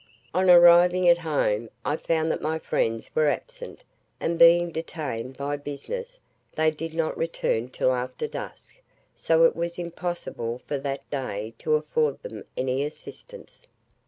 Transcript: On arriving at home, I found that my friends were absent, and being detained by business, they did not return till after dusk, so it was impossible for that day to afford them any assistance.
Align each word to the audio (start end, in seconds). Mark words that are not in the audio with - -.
On 0.33 0.49
arriving 0.49 1.07
at 1.07 1.19
home, 1.19 1.69
I 1.85 1.95
found 1.95 2.31
that 2.31 2.41
my 2.41 2.57
friends 2.57 3.11
were 3.13 3.29
absent, 3.29 3.83
and 4.19 4.39
being 4.39 4.71
detained 4.71 5.37
by 5.37 5.57
business, 5.57 6.19
they 6.55 6.71
did 6.71 6.95
not 6.95 7.15
return 7.15 7.69
till 7.69 7.93
after 7.93 8.27
dusk, 8.27 8.77
so 9.15 9.43
it 9.43 9.55
was 9.55 9.77
impossible 9.77 10.57
for 10.65 10.79
that 10.79 11.07
day 11.11 11.53
to 11.59 11.75
afford 11.75 12.19
them 12.23 12.45
any 12.57 12.83
assistance. 12.83 13.67